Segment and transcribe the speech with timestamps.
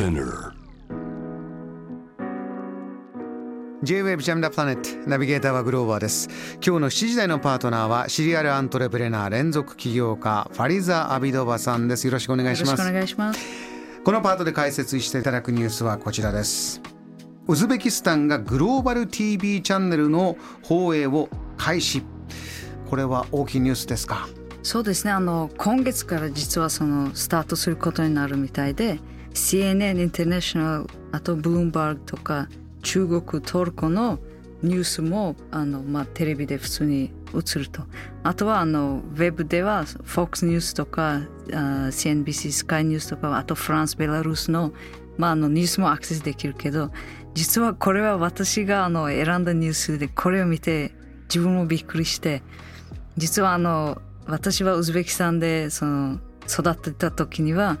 [0.00, 0.54] Spinner.
[3.82, 6.30] J-Wave ジャムダプラネットナビゲーターはグローバーです。
[6.66, 12.06] 今日の7時台のパートナーはシリアルアントレプレナー連続起業家ファリザ・アビドバさんです。
[12.06, 12.70] よろしくお願いします。
[12.70, 13.40] よろしくお願いします。
[14.02, 16.80] このパートで解説していただくニュースはこちらです。
[17.46, 21.28] ウズベキスタンがグローバル TV チャンネルの放映を
[21.58, 22.02] 開始。
[22.88, 24.30] これは大きいニュースですか？
[24.62, 25.10] そうですね。
[25.10, 28.98] あの今月から実はそのスタートすることになるみたいで
[29.34, 32.48] CNN インターナショナルあとブルームバーグとか
[32.82, 34.18] 中国トルコの
[34.62, 37.82] ニュースもあの、まあ、テレビで普通に映ると。
[38.22, 44.72] あとはあのウェブでは FOX ニュースとかあ CNBC スカイニュースとかあとフランスベラルースの,、
[45.16, 46.90] ま、あのニュースもアクセスできるけど
[47.34, 50.92] 実はこれは私があの選んだニュースでこれを見て
[51.24, 52.42] 自分もびっくりして
[53.16, 56.18] 実はあの私はウズベキスタンでその
[56.48, 57.78] 育ってた時には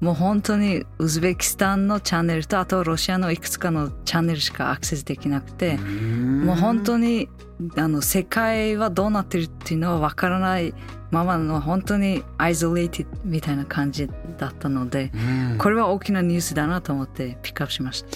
[0.00, 7.28] もう本当にウズベキスタンのチャンネルとあとロシアのいくつかのチャンネルしかアクセスできなくてもう本当に
[7.76, 10.74] あの世界はどうなってるっていうのは分からない
[11.10, 14.08] ままの本当に isolated みたいな感じ
[14.38, 15.12] だったので
[15.58, 18.08] これは大きなニュースだなと思ってピックアップしました。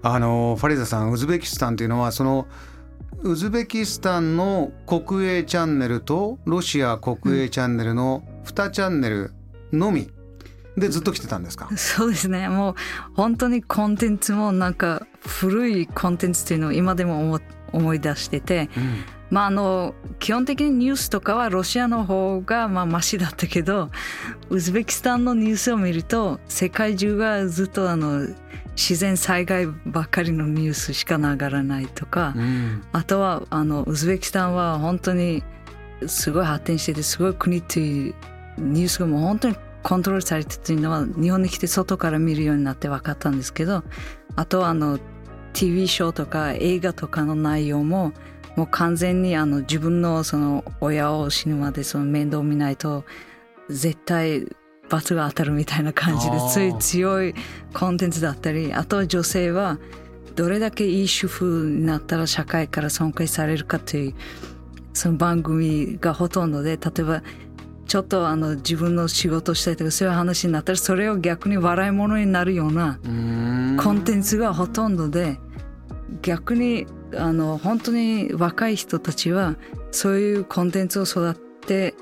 [0.00, 2.46] あのファリザさんウズベキスタンというのはその
[3.22, 9.32] ウズベキスタンの国営チャンネルとロシア国営チャンネルの2チャンネル
[9.72, 10.08] のみ、
[10.78, 11.68] でずっと来てたんですか？
[11.76, 12.48] そうですね。
[12.48, 12.74] もう
[13.14, 17.40] 本当にコンテンツもなんか古いコンテンツっていうのを今でも思
[17.72, 23.90] 思い出してて、うん、まああの基本的にニュースとかはロシアの方がまあマシだったけど
[24.48, 28.26] ウズベキスタンのニュースを見ると世界中がずっとあの
[28.74, 35.42] 自然災害ばっかりのニュースしか流らないとか、うん、あとはあのウズベキスタンは本当に
[36.06, 38.14] すごい発展しててすごい国っていう
[38.56, 43.84] ニュースがもう本当にコントロールされてっていうのは日本に来て外から見るようになって分かったんですけど
[44.36, 44.98] あとはあの
[45.52, 48.12] TV ショーとか映画とかの内容も
[48.56, 53.04] もう完全にあの自分のその親を死ぬまでその面倒見ないと
[53.68, 54.46] 絶対
[54.88, 57.34] 罰が当たるみたいな感じでつい強い
[57.74, 59.78] コンテンツだったりあとは女性は
[60.34, 64.14] どれだけいい主婦になったら社会から尊敬されるかという
[64.92, 67.22] その番組がほとんどで例えば
[67.88, 73.00] ちょっとあの自分の仕事したりとかそういう話になったらそれを逆に笑い物になるような
[73.82, 75.40] コンテンツがほとんどで
[76.20, 79.56] 逆にあの本当に若い人たちは
[79.90, 81.94] そういうコンテンツを育って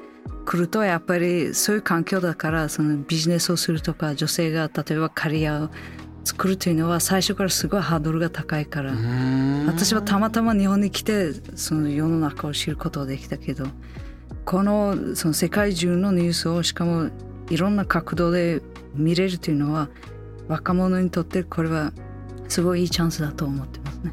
[0.45, 5.69] くるとやっぱりそういう環境だからそのビジネスをするとか女性が例えばカリアを
[6.25, 8.93] 作るというのは最初からすごいハードルが高いから
[9.69, 13.67] 私はたまたま日本に来てその世の中を知ることができたけど
[14.47, 17.11] このその世界中のニュースをしかも
[17.51, 18.63] いろんな角度で
[18.95, 19.89] 見れるというのは
[20.49, 21.93] 若者にとってこれは
[22.49, 24.13] すごいいいチャンスだと思ってますね。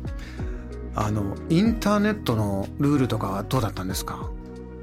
[0.96, 4.28] あのインターネットのルールとかはどうだったんですか？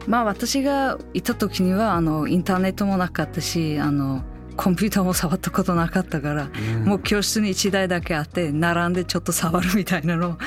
[0.06, 4.22] まあ私がいた時にはあのインターネットもなかったしあの
[4.56, 10.38] コンピューターも触ったことなかったから、うん、もう教室に1台だけあって並んでちょっと触るみたいなのを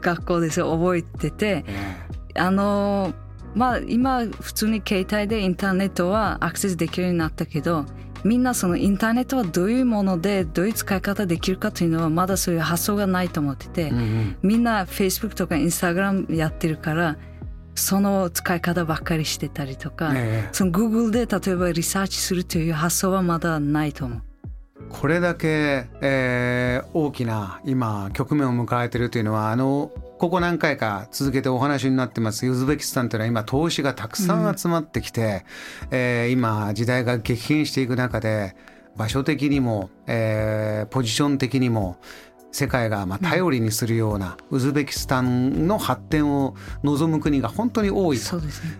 [0.00, 1.64] 学校で覚えてて、
[2.34, 3.12] あの
[3.54, 7.84] まあ今普通に携帯でインターネットはアクセスできるようになったけど
[8.24, 17.16] みんなそのインターネットはどういうものでどういう使い方できるかというのはまだそういう発想がないと思ってて、うんうん、みんな Facebook とか Instagram やってるから
[17.74, 24.22] その使い方ばっかりしてたりとか、えその Google で例えばリサーチするという発想はまだないと思う。
[24.90, 29.90] これだけ、えー、大きな今局面を迎えているというのはあの
[30.20, 32.46] ここ何回か続けてお話になってます。
[32.46, 38.54] ウズベキスタンというのは今投資がたくさん集まってきて、うん、えー、今時代が激変していく中で
[38.98, 41.96] 場所的にも、えー、ポジション的にも
[42.52, 48.18] 世界がまあ頼りにするようなウズベキスタンの発展を望む国が本当に多い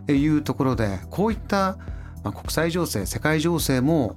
[0.06, 1.78] というところでこういった
[2.22, 4.14] まあ国際情勢世界情勢も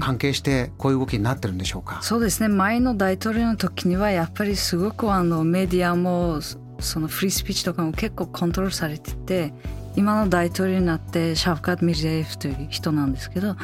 [0.00, 2.48] 関係してこういう動きになってるんでしょうか、うん、そうですね。
[2.48, 6.40] 前の大統領の時にはやっぱりすごくあのメディアも
[6.80, 9.52] そのフリースピーチとかも結構コントロールされてて
[9.96, 13.56] 今の大統領になってシャフカット・ミルゼエフという人なんですけど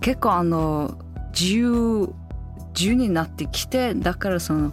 [0.00, 0.98] 結構あの
[1.32, 2.12] 自由
[2.74, 4.72] 自由になってきてだからその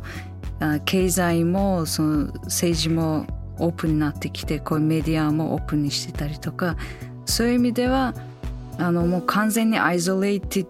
[0.86, 3.28] 経済もその政治も
[3.60, 6.78] オープンになってきてこういうメディアもオープンにしてたりとか
[7.26, 8.14] そういう意味では
[8.78, 10.68] あのもう完全にアイゾレイティ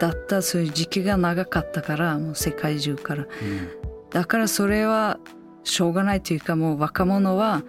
[0.00, 3.68] だったそういう時期が長かったからもう世界中から、うん、
[4.10, 5.18] だからそれは
[5.62, 7.62] しょうがないというかもう若者は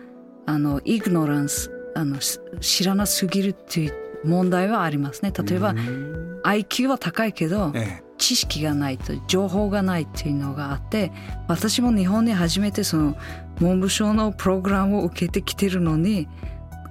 [0.46, 3.94] あのイグノランスあの知らなすぎるっていう
[4.24, 5.34] 問題はありますね。
[5.38, 11.12] 例えば、うん、IQ は高いけど、ええ、知知識がないと情報がないっていうのがあって
[11.48, 13.18] 私も日本に初めてその
[13.60, 16.30] 文部省のプログラムを受けてきてるのに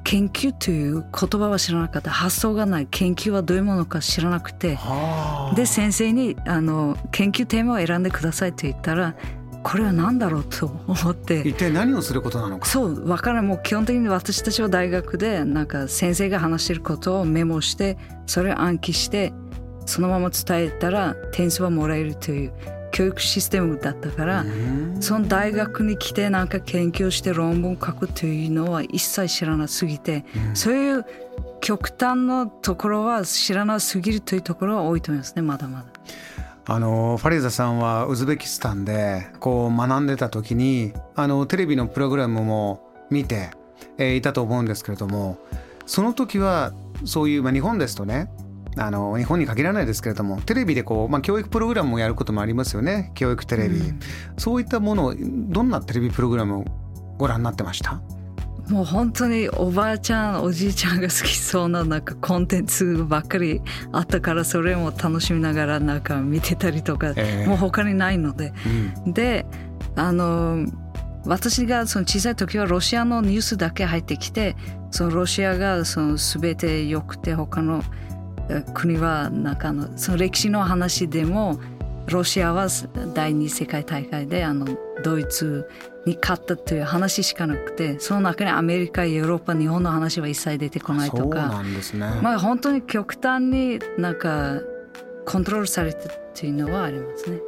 [0.05, 2.11] 研究という言葉は知らなかった。
[2.11, 2.87] 発想がない。
[2.91, 4.79] 研究はどういうものか知らなくて。
[5.55, 9.15] で先生にあの研究テーマを選んでくださいと言ったら
[9.63, 11.41] これは何だろうと思って。
[11.47, 12.67] 一体何をすることなのか。
[12.67, 19.33] そう分からないもう基本的に私たちは大学でなんか先生が話してることをメモしてそれを暗記して
[19.87, 22.53] そのまま伝えたら点数はもらえるという
[23.01, 24.45] 教育システムだったから
[25.01, 31.07] その大学に来てなんか研究して論文書くというのは一切知らなすぎて、そういう
[31.63, 35.87] 極端なところは知らなすぎるというところは多いと思いますねまだまだ。
[36.67, 43.51] あのファリーザさんはウズベキスタンでこう学んでた時にあのテレビのプログラムも見て、
[43.97, 45.39] えー、いたと思うんですけれども
[45.87, 46.75] その時は
[47.07, 48.31] そういう、まあ、日本ですとね
[48.77, 53.11] あの日本に限らないですけれどもテレビでこう、まあ、教育プログラムをやることもありますよね。
[53.15, 54.01] 教育テレビ、うん、
[54.39, 56.65] そういったものをどんなテレビプログラムを
[57.19, 58.01] ご覧になってました？
[58.69, 68.53] もう本当におばあちゃんおじいちゃんが好きそうななんかコンテンツばっかりあったからそれも楽しみながらなんか見てたりとか、えー、もう他にないので、
[69.05, 69.45] うん、で
[69.97, 70.67] あの
[71.27, 74.55] 私がその小さい時はロシアのニュースだけ入ってきて
[74.93, 77.83] そのロシアがその全て良くて他の
[78.75, 81.61] 国はなんかのその歴史の話でも
[82.09, 82.69] ロシアは
[83.15, 84.67] 第二次世界大会であの
[85.03, 85.69] ドイツ
[86.07, 94.61] に勝ったという話しかなくてその中にアメリカヨーロッパ日本の話は一切出てこないとか、ね、まあ本当に極端になんか
[95.27, 97.39] コントロールされてっていうのはありますね。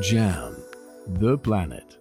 [0.00, 0.54] JAM
[1.18, 1.97] The Planet